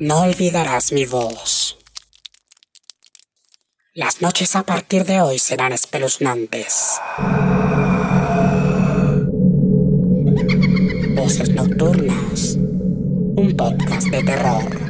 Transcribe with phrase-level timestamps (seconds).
[0.00, 1.76] No olvidarás mi voz.
[3.92, 6.98] Las noches a partir de hoy serán espeluznantes.
[11.14, 12.54] Voces Nocturnas.
[12.56, 14.89] Un podcast de terror.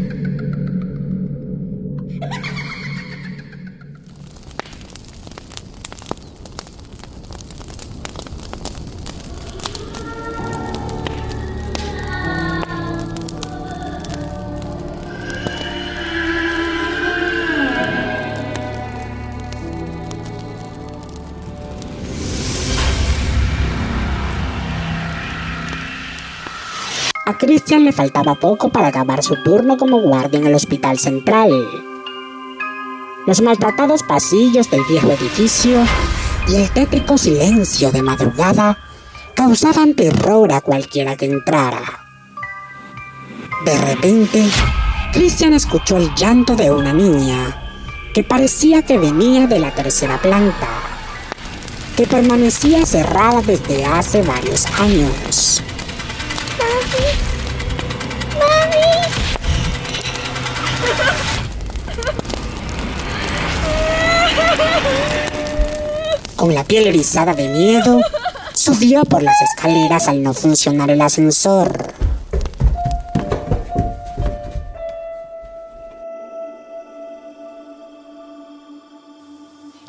[27.31, 31.53] A Christian le faltaba poco para acabar su turno como guardia en el hospital central.
[33.25, 35.81] Los maltratados pasillos del viejo edificio
[36.49, 38.79] y el tétrico silencio de madrugada
[39.37, 42.05] causaban terror a cualquiera que entrara.
[43.65, 44.45] De repente,
[45.13, 47.63] Christian escuchó el llanto de una niña
[48.13, 50.67] que parecía que venía de la tercera planta,
[51.97, 55.63] que permanecía cerrada desde hace varios años.
[66.41, 68.01] Con la piel erizada de miedo,
[68.55, 71.71] subió por las escaleras al no funcionar el ascensor.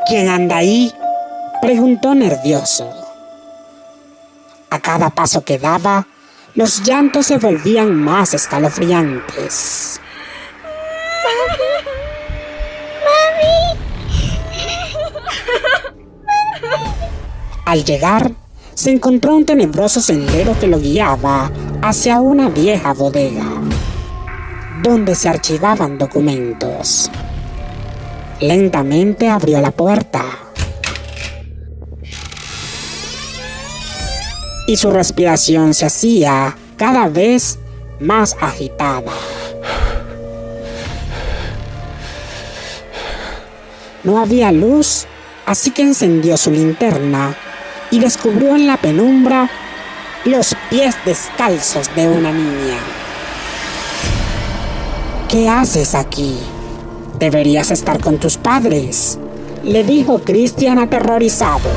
[0.05, 0.91] ¿Quién anda ahí?
[1.61, 2.91] preguntó nervioso.
[4.71, 6.05] A cada paso que daba,
[6.55, 10.00] los llantos se volvían más escalofriantes.
[17.71, 18.33] Al llegar,
[18.73, 21.49] se encontró un tenebroso sendero que lo guiaba
[21.81, 23.45] hacia una vieja bodega,
[24.83, 27.09] donde se archivaban documentos.
[28.41, 30.21] Lentamente abrió la puerta.
[34.67, 37.57] Y su respiración se hacía cada vez
[38.01, 39.13] más agitada.
[44.03, 45.05] No había luz,
[45.45, 47.33] así que encendió su linterna
[47.91, 49.49] y descubrió en la penumbra
[50.25, 52.77] los pies descalzos de una niña.
[55.27, 56.37] ¿Qué haces aquí?
[57.19, 59.19] Deberías estar con tus padres,
[59.63, 61.69] le dijo Christian aterrorizado.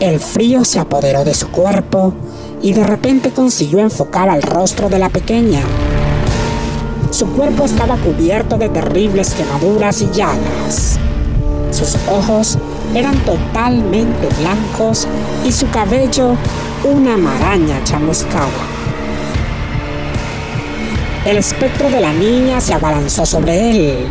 [0.00, 2.14] El frío se apoderó de su cuerpo
[2.62, 5.60] y de repente consiguió enfocar al rostro de la pequeña.
[7.10, 10.98] Su cuerpo estaba cubierto de terribles quemaduras y llagas.
[11.70, 12.58] Sus ojos
[12.94, 15.06] eran totalmente blancos
[15.46, 16.36] y su cabello
[16.84, 18.48] una maraña chamuscada.
[21.24, 24.06] El espectro de la niña se abalanzó sobre él,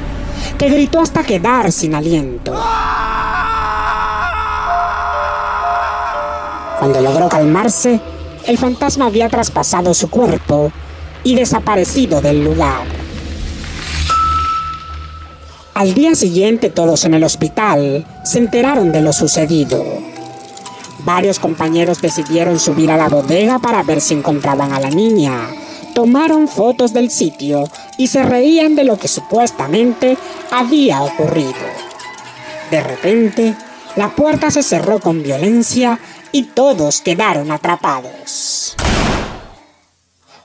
[0.57, 2.53] que gritó hasta quedar sin aliento.
[6.77, 7.99] Cuando logró calmarse,
[8.45, 10.71] el fantasma había traspasado su cuerpo
[11.23, 12.83] y desaparecido del lugar.
[15.79, 19.81] Al día siguiente todos en el hospital se enteraron de lo sucedido.
[21.05, 25.39] Varios compañeros decidieron subir a la bodega para ver si encontraban a la niña.
[25.95, 27.63] Tomaron fotos del sitio
[27.97, 30.17] y se reían de lo que supuestamente
[30.51, 31.53] había ocurrido.
[32.69, 33.55] De repente,
[33.95, 35.97] la puerta se cerró con violencia
[36.33, 38.75] y todos quedaron atrapados.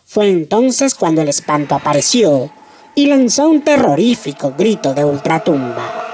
[0.06, 2.52] Fue entonces cuando el espanto apareció
[2.94, 6.04] y lanzó un terrorífico grito de ultratumba.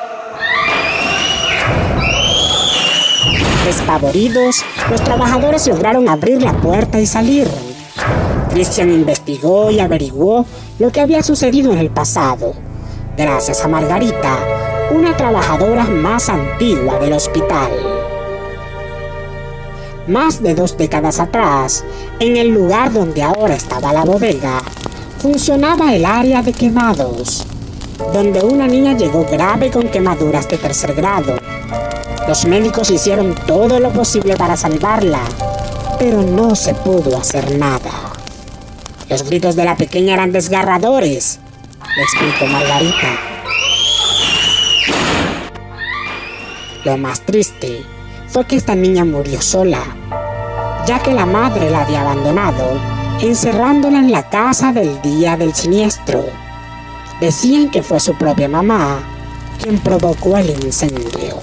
[3.65, 7.47] Despavoridos, los trabajadores lograron abrir la puerta y salir.
[8.51, 10.47] Christian investigó y averiguó
[10.79, 12.55] lo que había sucedido en el pasado,
[13.17, 14.39] gracias a Margarita,
[14.93, 17.71] una trabajadora más antigua del hospital.
[20.09, 21.85] Más de dos décadas atrás,
[22.19, 24.63] en el lugar donde ahora estaba la bodega,
[25.21, 27.47] funcionaba el área de quemados,
[28.15, 31.37] donde una niña llegó grave con quemaduras de tercer grado.
[32.27, 35.21] Los médicos hicieron todo lo posible para salvarla,
[35.99, 37.91] pero no se pudo hacer nada.
[39.11, 41.39] Los gritos de la pequeña eran desgarradores,
[41.97, 43.19] le explicó Margarita.
[46.85, 47.85] Lo más triste
[48.29, 49.83] fue que esta niña murió sola,
[50.87, 56.25] ya que la madre la había abandonado encerrándola en la casa del día del siniestro.
[57.21, 59.03] Decían que fue su propia mamá
[59.63, 61.39] quien provocó el incendio.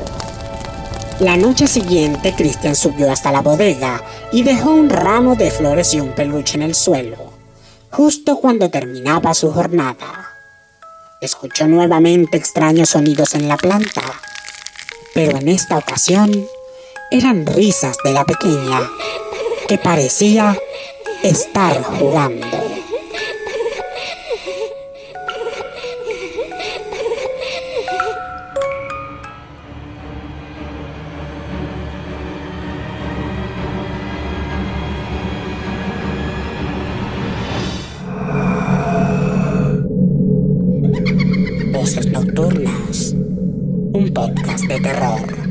[1.20, 6.00] La noche siguiente, Christian subió hasta la bodega y dejó un ramo de flores y
[6.00, 7.38] un peluche en el suelo.
[7.90, 10.30] justo cuando terminaba su jornada.
[11.22, 14.04] Escuchó nuevamente extraños sonidos en la planta,
[15.16, 16.46] pero en esta ocasión
[17.10, 18.88] eran risas de la pequeña,
[19.68, 20.56] que parecía
[21.28, 22.48] estar jugando.
[41.74, 43.14] Voces Nocturnas,
[43.94, 45.47] un podcast de terror.